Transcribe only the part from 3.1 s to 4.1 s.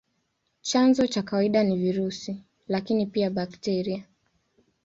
bakteria.